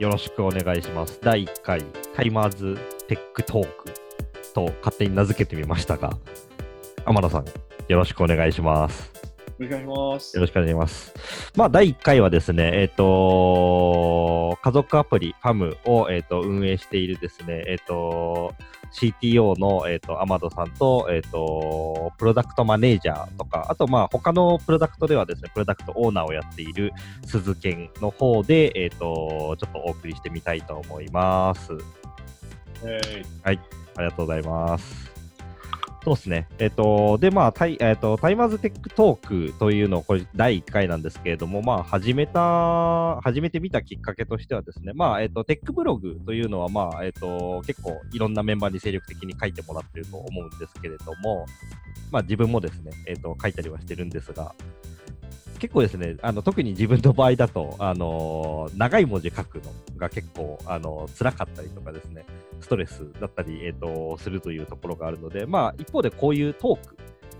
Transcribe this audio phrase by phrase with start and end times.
[0.00, 1.20] よろしくお願いします。
[1.20, 1.84] 第1回
[2.16, 3.92] Timers Tech Talk
[4.54, 6.16] と勝手に名付けてみましたが、
[7.04, 7.44] 天野さん、
[7.86, 9.12] よろしくお願いします。
[9.58, 10.36] よろしくお願いします。
[10.36, 11.12] よろしくお願いします。
[11.54, 18.54] まあ、第1回はですね、えっ、と、家族アプリ、 Famm を、えっと運営しているですね、えっ、と、
[18.92, 26.92] CTO の、えっと、アマノさんと、えっ、と、プロダクトマネージャーとか、あと、まあ、他のプロダクトではですね、プロダクトオーナーをやっている
[27.24, 31.72] 鈴健の方で、えっ、と、ちょっとお送りしてみたいと思います。
[32.82, 33.58] えあり
[33.96, 35.19] がとうございます。
[36.02, 36.48] そうですね。
[36.58, 51.44] えっ、と、で、まあ、タイ、えっ、と、 Timers Tech Talk というのを、これ、第1回なんですけれども、まあ、始めた、始めてみたきっかけとしてはですね、まあ、えっ、と、テックブログというのは、まあ、えっ、と、結構、いろんなメンバーに精力的に書いてもらってると思うんですけれども、
[52.10, 54.54] まあ、自分もですね、えっ、と、書いたりはしてるんですが、
[55.60, 62.24] 結構ですね、あの特に自分の場合だと、あのー長い文字書くのが結構、あのー辛かったりとかですね、
[62.60, 66.96] ストレスだったり、えー、とするというところがあるので、まあ、一方でこういうトーク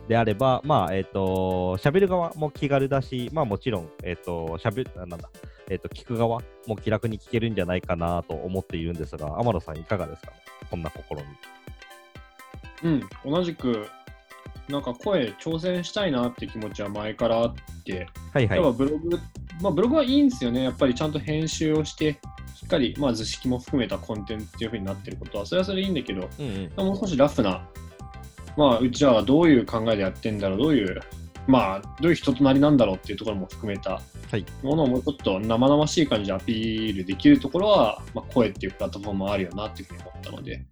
[0.06, 5.30] であれば、まあ、えっ、と、喋る側も気軽だし、まあもちろん、えっ、と、喋る、あなんだ、
[5.70, 10.36] えっ、と、聞く側も気楽に聞けるんじゃないかなと思っているんですが、天野さんいかがですかね？
[10.68, 11.22] こんな試み。
[12.82, 13.86] うん、同じく、
[14.70, 17.54] なんか声挑戦したいなって気持ちは前からあっ
[17.84, 19.18] て、はいはいブログ、
[19.60, 20.62] まあブログはいいんですよね。
[20.62, 22.20] やっぱりちゃんと編集をして、
[22.54, 26.86] しっかり、まあ図式も含めたコンテンツっていう風になってることは、それはそれでいいんだけど、うんうん。
[26.86, 27.66] もう少しラフな、
[28.56, 31.00] まあ、うちはどういう考えでやってんだろう、どういう、
[31.46, 34.44] まあ、どういう人となりなんだろうっていうところも含めたはい。
[34.62, 40.64] ものをもうちょっと生々しい感じでアピールできるところは、まあ、声っていうプラットフォームもあるよなっていうふうに思ったので、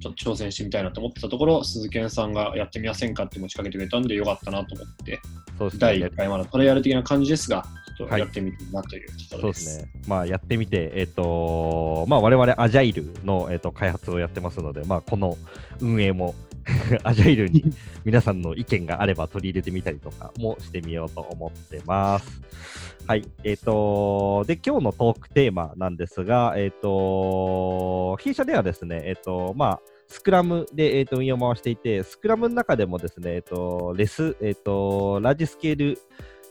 [0.00, 5.20] ちょっと挑戦してみたいなと思ってたところ、鈴研さんがやってみませんかって持ちかけてくれたんでよかったなと思って、
[5.58, 6.06] そうです第ね。
[6.06, 7.64] 1回まだトライアル的な感じですが、
[7.96, 9.48] ちょっとはいやってみてるなというとこそろで。
[9.48, 9.90] うですすね。
[10.06, 15.36] まあ、やってみて、えっ、と、まあ、我々アジャイルの、えっと開発をやってますので、まあ、この
[15.80, 16.34] 運営も
[17.04, 17.64] アジャイルに
[18.04, 22.42] 皆さんの意見があれば取り入れてみたりとかもしてみようと思ってます。
[23.06, 23.24] はい。
[23.44, 35.98] えっ、と、で、今日のトークテーマなんですが、えっ、と、弊社ではですね、えっ、と、まあ、スクラムで、えー、と運用を回していて、スクラムの中でもですね、えっ、と、レス、えっ、と、ラージスケール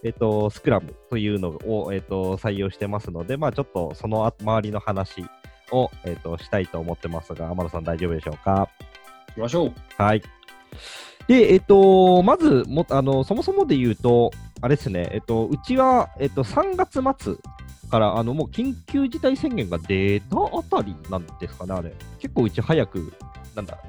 [0.06, 5.26] えっと、スクラムというのを、えっと、採用してますので、まあ、ちょっとその周りの話
[5.72, 8.70] を、えっと、したいと思ってますが、天野さん大丈夫でしょうか？
[9.30, 9.74] 行きましょう。
[9.98, 10.22] はい。
[11.28, 14.30] で、えっと、まずも、あの、そもそもで言うと、
[14.62, 17.36] あれですね、えっと、うちは、えっと、3月末
[17.90, 21.92] から、あの、もう緊急事態宣言が出たあたりなんですかね、あれ。
[22.20, 23.12] 結構うち早く、
[23.56, 23.80] なんだ、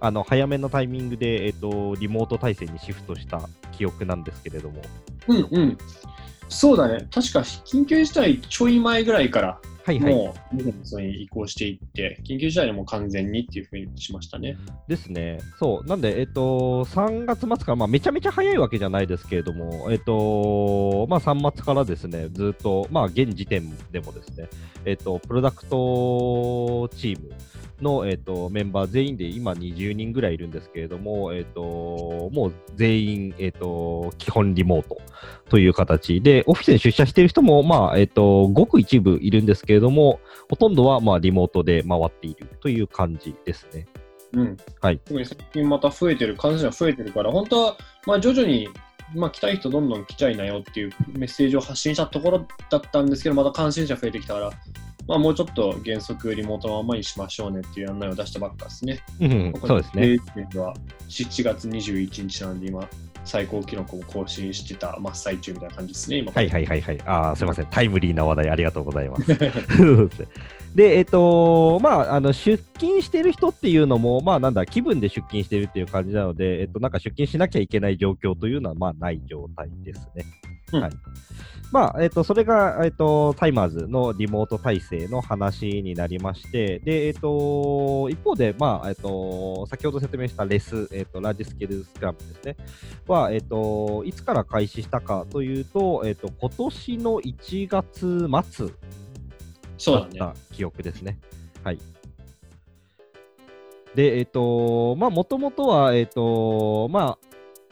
[0.00, 4.82] あの、早めのタイミングで、えっと、リモート体制にシフトした記憶なんですけれども。
[5.28, 5.78] うんうん。
[6.48, 7.06] そうだね。
[7.12, 10.14] 確か緊急事態ちょい前ぐらいから、はいはい。
[10.14, 14.56] もう、ビジネスに移行していって、緊急事態でもう完全にっていうふうにしましたね。
[14.88, 15.38] ですね。
[15.58, 15.88] そう。
[15.88, 24.48] なんで、えっと、3月末から、まあ、めちゃめちゃ早いわけじゃないですけれども、えっと、まあ、3月からですね、ずっと、まあ、現時点でもですね、
[24.84, 27.30] えっと、プロダクトチーム
[27.82, 34.98] の、えっと、メンバー全員で今20人ぐらいいるんですけれども、えっと、もう全員、えっと、基本リモート
[35.48, 43.86] という形で、オフィスに出社している人も、まあ、えっと、ごく一部いるんですけれども、ほとんどは、まあ、リモートで回っているという感じですね。
[44.32, 44.56] うん。
[44.80, 47.76] はい特に最近また増えてる、感染者増えてるから、本当は、
[48.06, 48.68] まあ、徐々に、
[49.14, 54.52] まあ、来たい人どんどん来ちゃいなよっていうメッセージを発信したところだったんですけど、また感染者増えてきたから、
[55.06, 59.00] まあ、もうちょっと原則リモートのままにしましょうねっていう案内を出したばっかですね。
[59.20, 60.18] うん、そうですね。
[60.58, 60.74] は
[61.08, 62.88] 7月21日なんで、今、
[63.24, 66.32] 最高記録を更新してた真っ最中みたいな感じですね、今。
[66.32, 67.00] はいはいはいはい。
[67.02, 67.66] ああ、すみません。
[67.66, 69.26] タイムリーな話題ありがとうございます。
[70.74, 80.24] で、えっ、と、まあ、あの、出勤してる人っていうのも、まあ、なんだ、気分で出勤してるっていう感じなので、えっ、と、なんか出勤しなきゃいけない状況というのは、まあ、ない状態ですね。
[80.72, 80.92] うんはい。
[81.72, 92.56] まあ、えっ、と、それが、えっ、と、タイマーズのリモート体制の話になりまして、で、えっ、と、一方で、まあ、えっ、と、先ほど説明したレス、えっ、と、ラージスケールスクラムですね。
[93.06, 98.68] は、えっ、と、いつから開始したかというと、えっ、と、今年の1月末
[99.78, 100.06] そうだ。
[100.06, 101.20] った記憶ですね。
[101.62, 101.78] はい。
[103.94, 107.29] で、えっ、と、まあ、もともとは、えっ、と、まあ、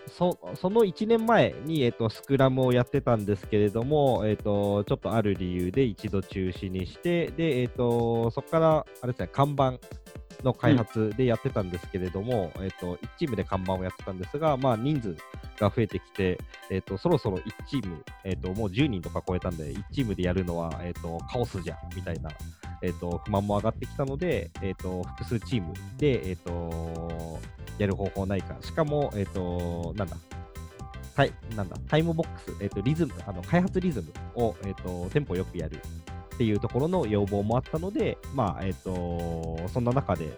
[0.09, 9.79] そその1年前に、えっとスクラムをやってたんですけれども、えっとちょっとある理由で一度中止にして、でえっとそこからあれです、ね、看板
[10.43, 15.17] の開発でやってたんですけれども、えっと、1チームで看板をやってたんですが、まあ、人数
[15.59, 16.39] が増えてきて、
[16.71, 22.31] えっと、そろそろ1チーム、えっと、もう10人とか超えたんで、1チームでやるのは、えっと、カオスじゃんみたいな、
[22.83, 27.39] えっと、不満も上がってきたので、えっと、複数チームで、えっと、
[27.79, 28.57] やる方法ないか。
[28.61, 30.17] しかも、えっと、なんだ、
[31.19, 35.81] タイなんだタイムボックス、えっと、リズム、あの開発リズムを、えっと、テンポよくやる
[36.39, 40.37] っていうところの要望もあったので、まあ、えっと、そんな中で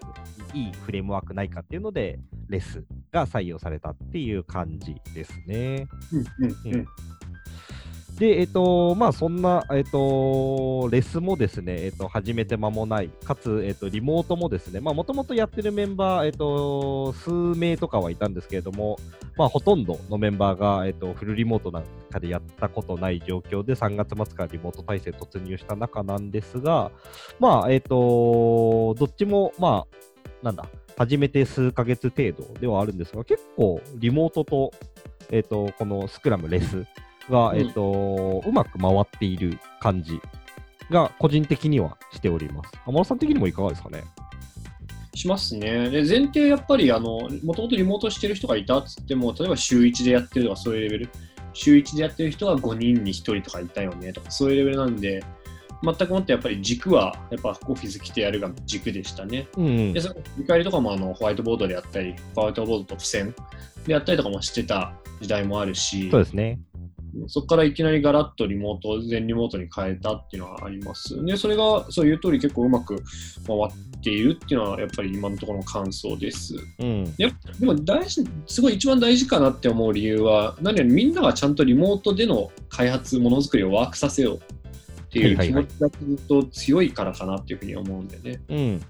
[0.55, 2.19] いいフレームワークないかっていうので、
[2.49, 2.83] レス
[3.13, 5.89] が採用されたっていう感じですね。
[6.11, 6.87] うんうんうん
[8.21, 18.99] で、えっと、まあ、そんな、えっと、レスもですね、えっと、始めて間もない、かつ、えっと、リモートもですね、まあ、もともとやってるメンバー、えっと、数名とかはいたんですけれども、
[19.39, 26.91] まあ、ほとんどのメンバーが、えっと、フルリモートなんかでやったことない状況で、3月末からリモート体制突入した中なんですが、
[27.39, 30.69] まあ、えっと、どっちも、まあ、なんだ、
[30.99, 34.73] 始めて数ヶ月程度ではあるんですが、結構、リモートと、
[35.31, 36.85] えっと、このスクラム、レス、
[37.31, 40.21] が、うんえっと、うまく回っている感じ
[40.91, 42.73] が個人的にはしております。
[42.87, 44.05] 天野さん的にもいかがですかね？
[45.15, 45.91] しますね。
[45.91, 51.09] で、前提やっぱり、あの、もともとリモートしてる人がいたっつっても、例えば週1でやってるとかそういうレベル、
[51.53, 55.23] 週1でやってる人が5人に1人とかいたよねとか、そういうレベルなんで、
[55.83, 59.49] 全くもってやっぱり軸は、やっぱオフィス来てやるが軸でしたね。
[59.57, 63.35] うんうんで、その振り返りとかもあのホワイトボードでやったり、ホワイトボードと付箋
[63.87, 66.61] でやったりとかもしてた時代もあるし、そうですね。
[67.29, 71.23] そこからいきなりガラッとリモート、全リモートに変えたっていうのはあります。
[71.25, 72.97] で、それがそういう通り結構うまく
[73.47, 76.57] 回っているっていうのはやっぱり今のところの感想です。
[76.79, 77.15] うん。
[77.19, 84.41] やでも大事、すごい一番大事かなって思う理由は、何よりみんながちゃんとリモートでの開発、ものづくりをワークさせようっ
[85.11, 88.41] ていうはいはいはい気持ちがずっと強いからかなっていうふうに思うんでね。
[88.49, 88.83] うん。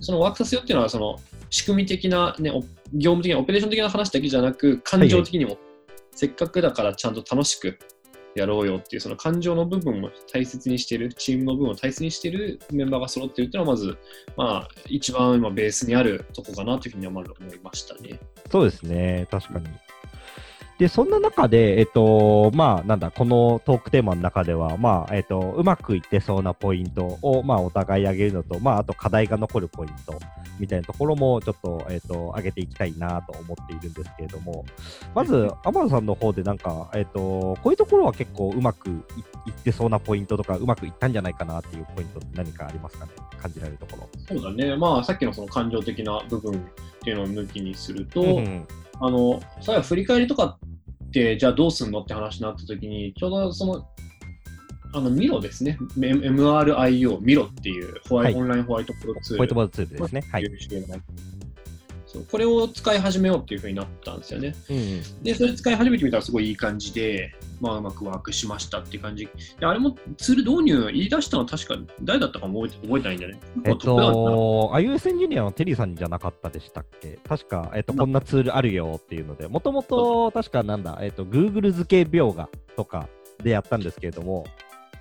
[0.00, 1.18] そのワークさせようっていうのは、その
[1.50, 2.60] 仕組み的な、ね、お
[2.92, 5.58] 業務的な、オペレーション的な話だけじゃなく、感情的にも、
[6.18, 7.78] せっかくだからちゃんと楽しく
[8.34, 13.96] やろうよっていう、その感情の部分を大切にしている、チームの部分を大切にしているメンバーが揃っているっていうのは、まず、
[14.36, 17.24] まあ、一番今、ベースにあるとこかなというふうに思い
[17.62, 18.18] ましたね。
[18.50, 19.28] そうですね。
[19.30, 19.68] 確かに。
[20.78, 30.16] で、そんな中で、えっと、まあ、なんだ、このトークテーマの中では、まあ、えっと、うまくいってそうなポイントを、まあ、お互い上げるのと、まあ、あと課題が残るポイント
[30.60, 34.64] みたいなところも、ちょっと、えっと、上げていきたいなと思っているんですけれども、
[35.16, 43.12] まず、天野さんの方で、なんか、えっと、こういうところは結構うまくいいってそうなポイントとか、うまくいったんじゃないかなっていうポイントって何かありますかね？
[43.42, 44.08] 感じられるところ。
[44.28, 44.76] そうだね。
[44.76, 46.56] まあ、さっきのその感情的な部分っ
[47.00, 48.64] ていうのを抜きにすると、うん
[49.00, 50.58] あの、最後振り返りとか
[51.06, 53.86] って、じゃあどうすんのって話になった時に、ちょうどその、
[54.94, 55.78] あの、ミロですね。
[55.96, 59.36] MRIO、ミロっていうホワイ、はいオンラインホワイトボードツール。
[59.36, 60.24] ホワイトボードツールですね。
[60.32, 60.44] はい。
[62.06, 64.54] そうこれを使い始めようっていうふうになったんですよね。
[64.70, 69.28] うんうんで、それ使い始めてみたらすごいいい感じで、まあ、うまくワークしましたって感じ。
[69.58, 73.40] であれもツール導入言い出したのは確か誰だったかも覚えて覚えてないんだよね。
[73.64, 77.18] えっと、エンジニアのテリーさんじゃなかったでしたっけ？
[77.28, 83.08] 確か、えっと、こんなツールあるよっていうので、もともと確かなんだ、えっと、Google 付け描画とか
[83.42, 84.44] でやったんですけれども、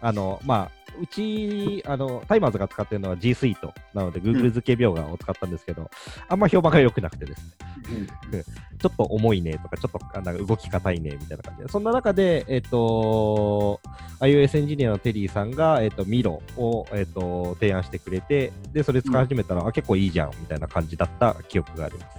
[0.02, 5.90] あの、まあ、うち、あの、タイマーズが使ってるのは G Suite なので、Google 付け描画を使ったんですけど、
[6.28, 7.46] あんま評判が良くなくてですね、
[8.32, 8.44] うん
[8.78, 13.80] ちょっと重いねとか、ちょっとあなんか動き硬いねみたいな感じで、そんな中で、えっ、と、
[14.20, 22.18] iOS エンジニアのテリーさんが、えっ、と、ミロを、えっ、と、提案してくれて、で、それ使い始めたら、あ、結構いいじゃんみたいな感じだった記憶があります。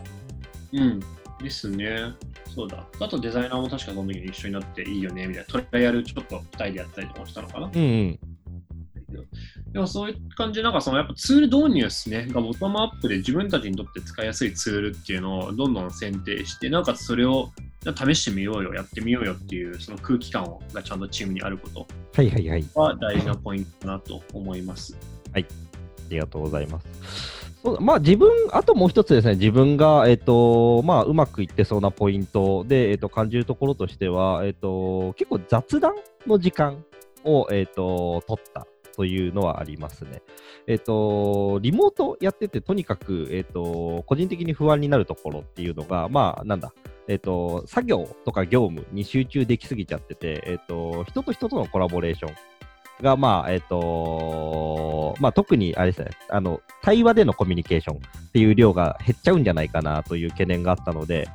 [0.73, 1.01] うん。
[1.43, 2.13] ですね。
[2.55, 2.85] そうだ。
[2.99, 5.61] あとデザイナーも確かその時に一緒になっていいよね、みたいな。
[5.61, 7.71] トライアルちょっと2人でやったりとかしたのかな。
[7.73, 8.19] うんうん。
[9.73, 17.51] でもそういう感じで、なんかそのやっぱツール導入ですね、がボトムアップで自分たちにとって使いやすいツールっていうのをどんどん選定して、なおかつそれを
[17.85, 22.65] 試してみようよ、やってみようよっていうその空気感をがちゃんとチームにあることはいはいはい。
[22.75, 24.97] は大事なポイントかなと思います。
[25.35, 25.39] あ
[26.09, 26.87] りがとうございます。
[27.63, 35.95] そうだまあ、自分、あともう一つですね、自分が、えっとまあ、うまくいってそうなポイントで、えっと、感じるところとしては、えっと、結構雑談
[36.27, 36.85] の時間
[37.25, 38.67] を、えっと、取った
[38.99, 40.23] というのはありますね。
[40.67, 46.75] えっと、リモートやってて、とにかく、えっと、個人的に不安になるところっていうのが、まあ、なんだ、
[47.07, 52.35] えっと、作業とか業務に集中できすぎちゃってて、えっと、人と人とのコラボレーション
[53.03, 61.29] が、まあ、えっ、と、まあ、特に、あれですね、あの、対話でのコミュニケーションっていう量が減っちゃうんじゃないかなという懸念があったので、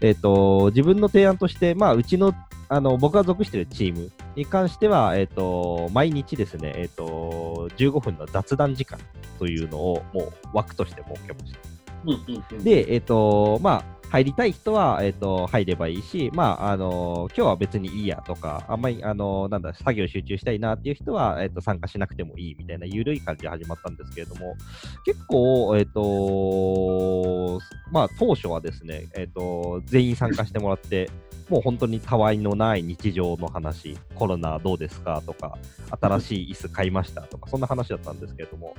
[0.00, 2.34] えっ、と、自分の提案として、まあ、うちの、
[2.68, 8.98] あの、僕が属しているチームに関しては、えっ、と、毎日ですね、えっ、と、15分の雑談時間
[9.38, 11.58] というのをもう枠として設けました。
[12.64, 24.54] で、えっ、と、まあ、入りたい人は、えっ、と、入ればいいし、まあ、あの今日は別にいいやとか、あんまり、あのなんだ、作業集中したいなっていう人は、えっ、と、参加しなくてもいいみたいな緩い感じで始まったんですけれども、
[25.06, 27.58] 結構、えっ、と
[27.90, 31.08] まあ、当初はですね、えっ、と、全員参加してもらって、
[31.48, 35.58] もう本当にたわいのない日常の話、コロナどうですかとか、
[36.00, 38.74] 新しい椅子買いましたとか、そんな話だったんですけれども、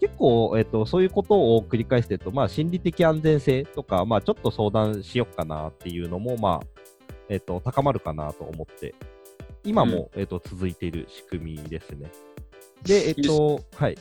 [0.00, 6.66] 結構、えっと、そういうことを繰り返してると、まあ、心理的安全性とか、まあ、ちょっと相談しよっかなっていうのも、まあ、
[7.28, 8.94] えっと、高まるかなと思って、
[9.64, 12.10] 今も、えっと、続いている仕組みですね。
[12.82, 13.98] で、えっと、はい。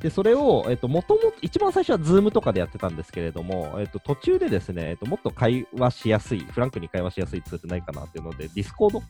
[0.00, 9.00] で、それを、えっと、もともと、一番最初は Zoom とかでやってたんですけれども、えっと、途中でですね、えっと、もっと会話しやすい、フランクに会話しやすいツールないかなっていうので、Discord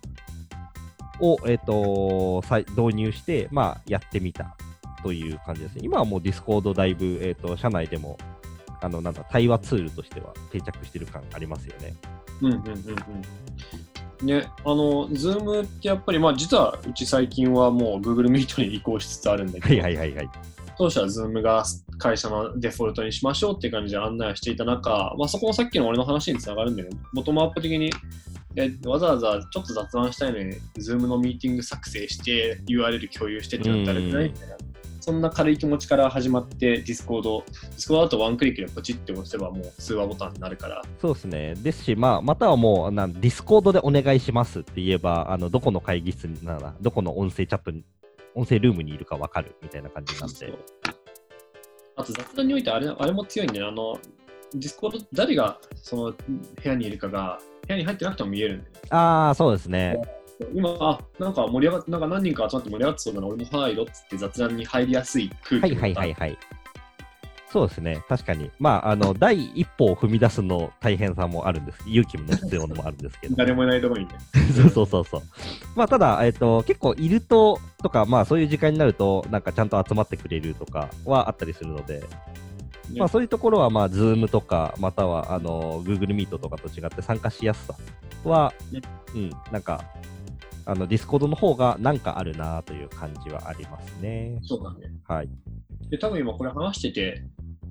[1.21, 4.57] を、えっと、再導入して、まあ、やってみた
[5.03, 5.83] という感じですね。
[5.85, 8.19] 今はもう Discord だいぶ、えっと、社内でも、
[8.83, 11.95] あの、なんだ、対話ツールとしては定着してる感ありますよね。
[12.41, 12.65] うんうんうん
[14.21, 14.27] うん。
[14.27, 20.31] ね、あの、Zoom ってやっぱり、まあ実はうち最近はもう Google Meet に移行しつつあるんだけど、はいはいはいはい。
[20.79, 21.65] 当初は Zoom が
[21.99, 27.91] 会社のデフォルトにしましょうっていう感じで案内をしていた中、まあ、そこもさっきの俺の話につながるんだけど、ボトムアップ的に
[28.57, 34.57] えわざわざちょっと雑談したいのに、Zoom のミーティング作成して、URL 共有してってなったらないみたいな、
[35.03, 37.43] そんな軽い気持ちから始まって、Discord、
[37.77, 40.81] Discord だとワンクリックでポチって押せばもう通話ボタンになるから。
[41.01, 41.55] そうですね。
[41.57, 47.85] ですし、まあ、またはもう、なん Discord でお願いしますって言えば、あのどこの会議室なら、どこの音声チャットに、
[48.37, 50.57] 音声ルームにいるか分かるみたいな感じなんで。
[51.97, 53.99] あと雑談においてあれあれも強いんで、ね、あの、
[54.55, 56.17] Discord、誰がその部
[56.63, 60.01] 屋にいるかが、部屋に入ってなくても見えるんで、ああ、そうですね。
[60.55, 66.39] 今、あ、なんか盛り上がなんか何人か集まって盛り上がってそうなの、俺も入ろっつって雑談に入りやすい空気はいはいはいはい。
[67.53, 68.51] そうですね、確かに。
[68.59, 71.81] まあ、あの、 第一歩を踏み出すの大変さもあるんです。
[71.87, 73.37] 勇気も必要のもあるんですけど。
[73.37, 74.15] 誰もいないところにね。
[74.57, 75.23] そうそうそうそう。
[75.77, 82.07] まあ、ただ、えっ、と、結構いると、とか、まあ、そういう時間になると、なんかちゃんと集まってくれるとかはあったりするので、ね、
[82.97, 87.75] まあ、そういうところは、まあ、Zoom とか、または、あの、Google Meet とかと違って参加しやすさ
[88.25, 88.81] は、ね、
[89.15, 89.85] うん、なんか、
[90.65, 94.39] あの、 Discord の方がなんかあるなという感じはありますね。
[94.43, 94.93] そうだね。
[95.07, 95.29] はい。
[95.91, 97.25] で、多分今これ話してて、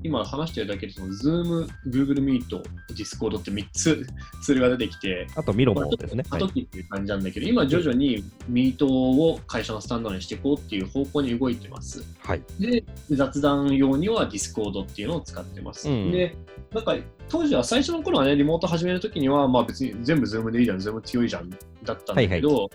[0.03, 2.61] 今話してるだけで、その Zoom、Google Meet、
[2.93, 4.07] Discord って3つ
[4.41, 6.23] ツールが出てきて、あと Miro もですね。
[6.29, 12.03] あとっていう感じなんだけど、はい、今徐々に Meet を会社のスタンダードにしていこうっていう方向に動いてます。
[12.19, 12.41] はい。
[12.59, 15.89] で、雑談用には Discord っていうのを使ってます。
[15.89, 16.35] うん、で、
[16.73, 16.95] なんか
[17.29, 21.49] 当時は最初の頃はね、リモート始めるときには、まあ別に全部 Zoom でいいじゃん、Zoom 強いじゃん
[21.83, 22.69] だったんだけど、はいは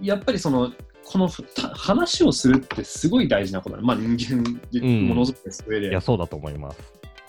[0.00, 0.72] い、やっぱりその、
[1.10, 1.30] この
[1.74, 5.92] 話をするってすごい大事なことだ、ね、まあ人間でものづくりす上で、うん。
[5.92, 6.78] いや、そうだと思います。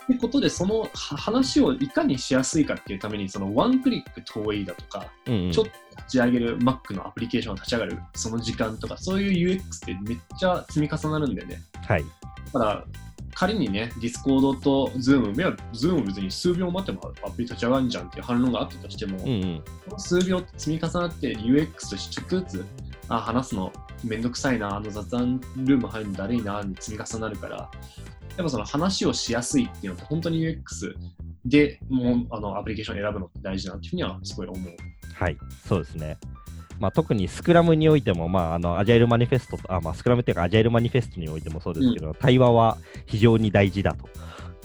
[0.06, 11.62] ということで、その話をいかにしやすいかっていうために、そのワンクリック遠いだとか、うんうん、ちょっと立ち上げる Mac のアプリケーションが立ち上がるその時間とか、そういう UX ってめっちゃ積み重なるんだよね。
[11.88, 12.04] はい。
[12.54, 12.86] だから、
[13.34, 22.66] 仮にね、Discord と Zoom、目は Zoom 別に数秒待ってもアプリ立ち上がるんじゃんっていう反論があったとしても、うんうん、この数秒積み重なって UX としてちょっとずつ、
[23.10, 23.72] あ、話すの
[24.04, 30.94] めんどくさいな、あの雑談ルーム入るのだるいな、に積み重なるから、やっぱその話をしやすいっていうのって本当に UX
[31.46, 34.76] でもうあのアプリケーションを選ぶのって大事だなっていうふうにはすごい思う。
[35.14, 35.38] はい、
[35.68, 36.18] そうですね。
[36.80, 44.08] まあ、特にスクラムにおいても、まあ、あのアジャイルマニフェストあ、まあ、スクラムっていうか、アジャイルマニフェストにおいてもそうですけど、うん、対話は非常に大事だと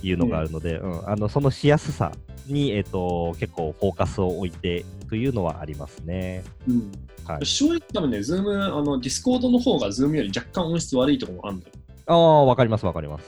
[0.04, 2.12] いうのがあるので、うん、うん、あのそのしやすさ
[2.46, 6.44] に、えーと、結構フォーカスを置いてというのはありますね。
[6.68, 6.92] うん
[7.26, 11.73] はい、正直多分ね、 Zoom、あの、 Discord の方が Zoom より若干音質悪いところもあるんだよ。
[12.06, 13.25] ああ、わかりますわかります。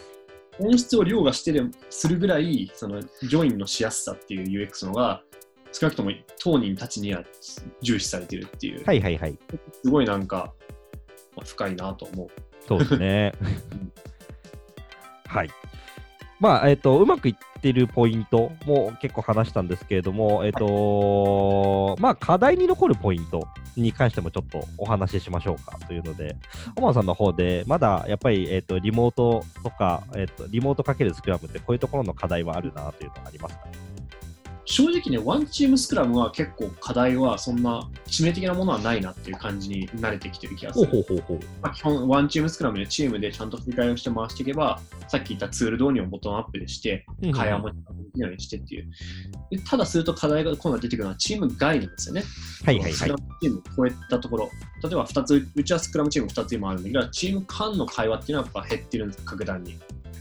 [0.58, 5.22] 音質を凌駕してするぐらい、その、ジョインのしやすさっていう UX のが、
[5.72, 7.22] 少なくとも当人たちには
[7.82, 8.84] 重視されてるっていう。
[8.84, 9.38] はいはいはい。
[9.82, 10.52] すごいなんか、
[11.44, 12.28] 深いなと思う。
[12.66, 13.32] そうですね。
[15.26, 15.50] はい。
[16.38, 26.36] まあ、えっ、ー、と、うまくいってるポイントも結構話したんですけれども、えっ、ー、と、まあ、課題に残るポイントに関してもちょっとお話ししましょうかというので、
[26.76, 33.95] オマさんの方で、まだやっぱり、えっ、ー、と、リモートとか、えっ、と、リモートかけるスクラムってこういうところの課題はあるなというのがありますか？
[34.66, 40.86] 正直ね、ワンチームスクラムは結構課題はそんな致命的なものはないなっていう感じに慣れてきてる気がする。
[40.86, 47.74] ほうほうほうまあ、基本、ワンチームスクラムでチームでちゃんと振り返りをして回していけば、さっき言ったツール導入をボトムアップでして、会話もき
[48.16, 48.90] るようにしてっていう。
[49.50, 52.24] でただすると課題が今度は出てくるのはチーム外なんですよね。
[52.64, 53.16] はいはいはいスクラ。
[53.16, 54.50] ムチームを超えたところ、
[54.82, 59.76] 例えば2つ、うちはスクラムチーム2つ今あるんだけど、チーム間の会話っていうのはやっぱ減ってるんです、格段に。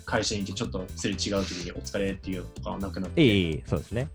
[0.05, 3.23] 会社にいてちょっとすれ違う時にお疲れっていうのとかはなくなって。
[3.23, 4.07] ええそうですね。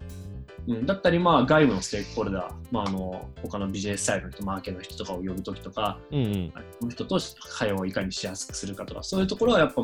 [0.67, 6.52] うん、だったり、まあ、外部のステークホルダー、まあ、あの他のビジネスサイドの人、マーケの人とかを呼ぶときとか、うんうん。
[6.52, 7.19] この人と
[7.59, 9.83] 会話をいかにしやすくするかとか、そういうところはやっぱ、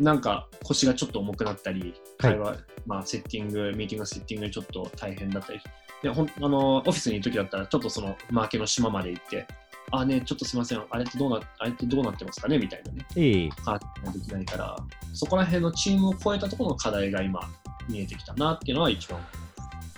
[0.00, 5.60] なんか腰がちょっと重くなったり、会話、まあ、セッティング、ミーティングのセッティングがちょっと大変だったり、
[6.02, 9.46] でほんあのオフィスにいるときだったら、ちょっとそのマーケの島まで行って、
[9.90, 12.58] あね、ちょっとすみません、あれってどうなあれってどうなってますかね？
[12.58, 14.76] みたいなね、ええ把握ができないから、
[15.14, 17.40] そこら辺のチームを超えたところの課題が今、
[17.88, 19.18] 見えてきたなっていうのは一番。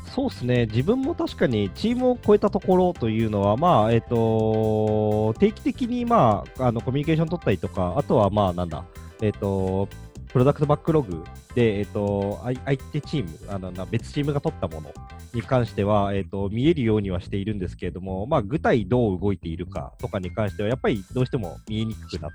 [0.07, 8.85] そうですね、自分も確かにチームを超えたところというのは、まあえっと定期的に、まあ、あのコミュニケーション取ったりとか、あとは、まあ、なんだ、
[9.23, 9.89] えっと
[10.33, 14.93] プロダクトバックログで、えっと相相手チームあのな、別チームが取ったもの
[15.33, 22.31] に関しては、えっと見えるようにはしているんですけれども、まあ、具体どう動いているかとかに関しては、やっぱりどうしても見えにくくなっ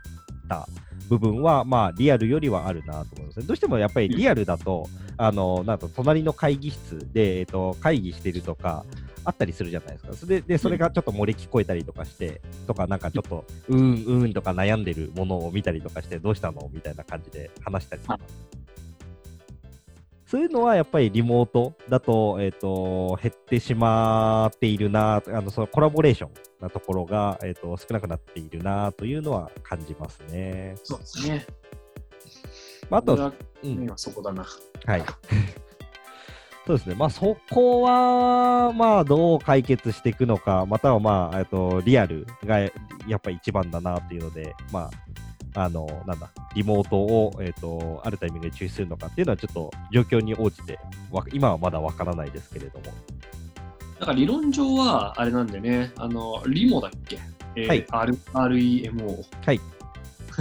[0.48, 0.68] た
[1.10, 3.46] 部分は、まあ、リアルよりはあるなと思いますね。
[3.46, 4.88] どうしてもやっぱりリアルだと、
[5.18, 8.86] あのなんと隣の会議室で、えっと会議してるとか、
[9.24, 10.14] あったりするじゃないですか。
[10.14, 16.70] それでそれがちょっと漏れ聞こえたりとかして、とか、なんかちょっと、うん、うんとか悩んでるものを見たりとかして、どうしたの？
[16.72, 18.20] みたいな感じで話したりとか。
[20.36, 30.76] はいそういうのはやっぱりリモートだと、えっ、と、減ってしまっているな、あの、そのコラボレーションなところが、えっ、と、少なくなっているなというのは感じますね。
[30.84, 31.46] そうですね。
[32.90, 34.46] まあ、あとうん今そこだな。
[34.86, 35.04] はい。
[36.68, 36.96] そうですね。
[36.96, 42.70] まあ、そこは、まあ、どう解決していくのか、または、まあ、えっと、リアルがや
[43.16, 44.90] っぱり一番だなっていうので、まあ、
[45.56, 50.80] あの、なんだ、リモートを、えっと、あるタイミングで中止するのかっていうのは、ちょっと状況に応じて、
[51.12, 52.86] わ今はまだわからないですけれども。
[54.00, 57.20] なんか理論上は、あれなんでね、あの、リモだっけ、
[57.56, 59.24] えーはい R REMO。
[59.46, 59.60] はい。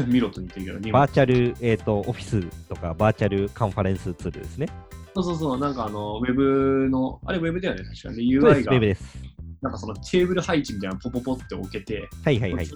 [0.08, 4.66] ミロ と似てるけど、バーチャル、えっと、オフィスとか、バーチャルカンファレンスツールですね。
[5.14, 8.28] そうそうそう、なんかあの、ウェブの、あれウェブだよね、確かに。
[8.28, 9.18] UI す、がウェブ、です。
[9.64, 12.66] なんかそのテーブル配置みたいなのポポポって置けて、はいはいはい。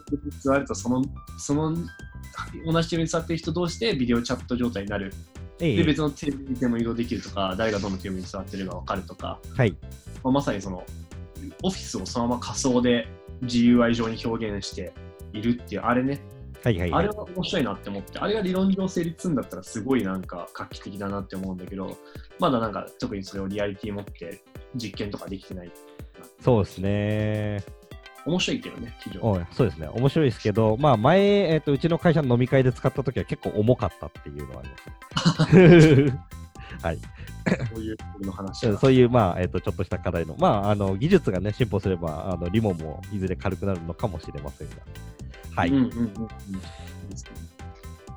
[0.41, 1.05] 座るとその、
[1.39, 1.77] その、
[2.65, 5.13] 同じテーブルに座ってる人同士でビデオチャット状態になる。
[5.59, 9.77] で、ええ別のテーブルにでも移動できるとか、誰がどのテーブルに座ってるか分かるとか、はい。
[10.25, 10.83] まあ、まさにその、
[11.63, 13.07] オフィスをそのまま仮想で
[13.43, 14.95] GUI 上に表現して
[15.35, 16.23] いるっていう、あれね、
[16.65, 17.09] はいはいはいあれ。
[17.09, 21.97] は面白いなって思って、あれが理論上成立するんだったらすごいなんか画期的だなって思うんだけど、
[22.39, 24.43] まだなんか特にそれをリアリティ持って
[24.75, 25.73] 実験とかできてない。
[26.41, 27.65] そうですね。
[28.27, 29.47] 面白いけどね、非常に。
[29.53, 31.21] そうですね、面白いですけど、まあ、前、
[31.53, 36.19] えっとうちの会社の飲み会で使ったときは結構重かったっていうのはありますね。
[36.83, 36.99] はい、
[37.73, 38.79] そういうの話が。
[38.79, 44.77] そういう、まあえっとちょっとした課題の、まあ、あの技術が、ね、進歩すればあの、リモもいずれ軽くなるのかもしれませんが。
[45.59, 45.73] はい、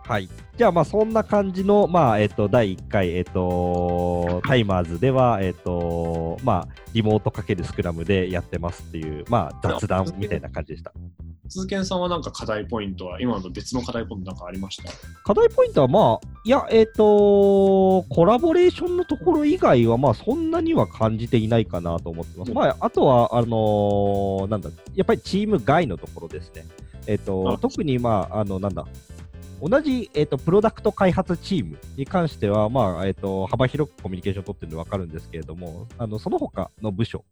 [0.08, 10.94] はい、じゃあ、まあ、そんな感じの、まあえっと第1回、えっとタイマーズでは、えっとまあ、リモートかけるスクラムでやってますっていう、まあ、雑談みたいな感じでした。
[11.50, 14.90] 鈴研さんはなんか課題ポイントは、今のと別の課題ポイントなんかありました？
[15.26, 22.52] 課題ポイントは、まあ、いや、えっ、と、コラボレーションのところ以外は、まあ、そんなには感じていないかなと思ってます。
[22.52, 26.64] うんまあ、あとは、あのーなんだ、やっぱりチーム外のところですね。
[27.08, 28.86] えっ、とあ、特に、まあ、あの、なんだ、
[29.62, 37.24] 同じ、えっとプロダクト開発チームに関しては、まあえっと幅広くコミュニケーションを取ってるので分かるんですけれども、あのその他の部署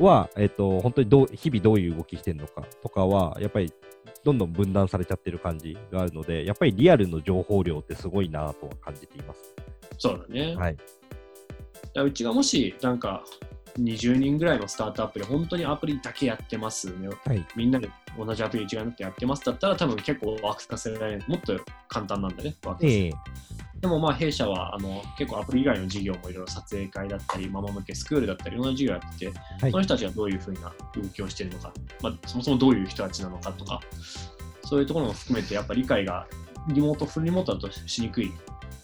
[0.00, 3.72] は、えっと本当にどう日々どういう動きしてるのかとかは、やっぱり
[4.24, 9.54] どんどん分断されちゃってる感じがあるので、やっぱりリアルの情報量ってすごいなとは感じています。
[9.96, 10.56] そうだね。
[10.56, 10.76] はい、
[11.94, 13.24] だうちがもし、なんか、
[13.78, 17.08] 20人ぐらいのスタートアップで本当にアプリだけやってますね。
[17.08, 19.44] はい、みんなで同じアプリ一概になってやってます。
[19.44, 21.28] だったら多分結構ワークス化させられない。
[21.28, 23.12] もっと簡単なんだね、ワークええ。
[23.80, 29.70] でもまあ弊社はあの結構アプリ以外の事業もいろいろ撮影会だったり、ママ向けスクールだったり、いろんな事業やってて、はい。
[29.70, 33.80] その人たちがどういうふうな動きをしているのか、まあ、そもそもどういう人たちなのかとか、
[34.64, 36.26] そういうところも含めてやっぱ理解が
[36.68, 38.32] リモート、フルリモートだとしにくい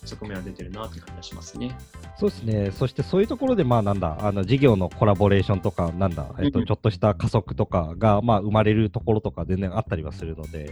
[0.05, 1.77] 側面は出てるなって感じがしますね。
[2.19, 10.71] そうですね、そしてそういうところで、まあなんだ、あの事業のコラボレーションとか、なんだ、えっと、うんちょっとした加速とかが、まあ、生まれるところとか全然あったりはするので、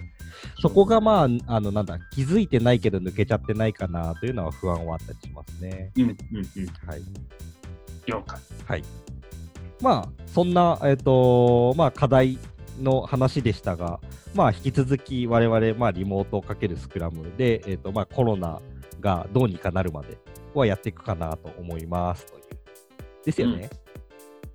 [0.60, 5.90] そこがまあ、あのなんだ、気づいてないけど抜けちゃってないかなというのは不安はあったりしますね。
[5.96, 6.88] うんうんうん。
[6.88, 7.02] はい。
[8.06, 8.40] 了解。
[8.66, 8.84] はい。
[9.80, 12.38] まあ、そんな、えっ、と、まあ、課題
[12.80, 14.00] の話でしたが、
[14.34, 18.60] まあ、引き続き我々、まあ、リモートをかけるスクラムで、えっ、と、まあ、コロナ
[19.02, 20.16] がどうにかなるまで、
[20.54, 22.42] はやっていくかなと思いますという。
[23.24, 23.68] ですよね。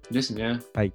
[0.09, 0.59] ですね。
[0.73, 0.93] はい。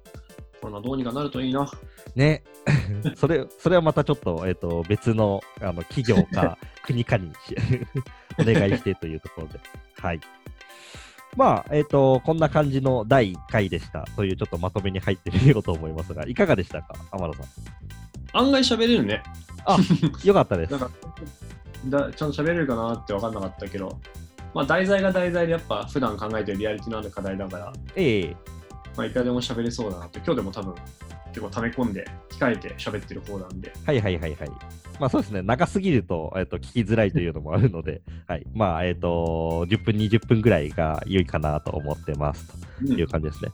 [0.61, 1.69] こんなどうにかなるといいな。
[2.15, 2.43] ね。
[3.15, 7.55] それ、それはまたちょっと、えっ、と、別の、あの、企業か 国かにし
[8.39, 9.59] お願いしてというところで。
[9.99, 10.21] はい。
[11.35, 17.45] まあ、えっ、と、こんな感じの第1回でしたというちょっとまとめに入ってみようと思いますが、いかがでしたか、天野さん。
[18.33, 19.21] 案外喋れるね。
[19.65, 19.77] あ、
[20.23, 20.79] よかったですなん。
[20.79, 20.91] か
[21.85, 23.99] だちゃんと喋れるかなって分かんなかったけど、
[24.53, 28.35] まあ、題材が題材でやっぱ普段考えてるリアリティのある課題だから、ええ。
[28.95, 30.75] まあ、いくらでも喋れそうだなって、今日でも多分
[31.33, 34.49] 結構溜め込んで控えて喋ってる方なんで、はいはいはいはい。
[34.99, 38.45] まあそうですね、長すぎると,、えっと聞きづらいというのもあるので、 はい。
[38.53, 42.47] まあ、えっ、と、10分、20分ぐらいが良いかなと思ってます
[42.85, 43.51] という感じですね。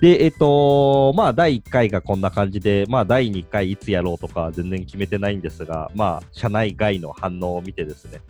[0.00, 8.20] で、えっ、と、まあ、第1回がこんな感じで、まあ、第2回いつやろうとかは全然決めてないんですが、まあ、社内外の反応を見てですね、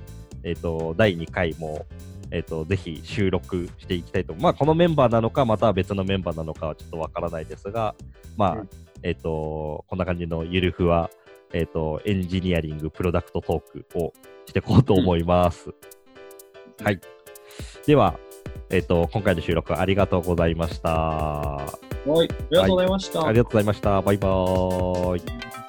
[0.45, 1.85] えっ、と、第2回も、
[2.31, 4.35] えっ、と、ぜひ収録していきたいと。
[4.35, 7.95] まあ、このメンバーなのか、または別のメンバーなのかはちょっとわからないですが、
[8.37, 8.69] まあ、うん
[9.05, 11.11] えっ、と、こんな感じのゆるふわ、
[11.53, 14.13] えっ、と、エンジニアリング、プロダクトトークを
[14.47, 15.75] していこうと思います。
[16.83, 17.01] はい。
[17.87, 18.19] では、
[18.71, 20.91] えっ、と、今回の収録ありがとうございました。
[20.91, 21.63] は
[22.07, 23.27] い、ありがとうございました。
[23.27, 24.01] ありがとうございました。
[24.01, 25.64] バイバーイ。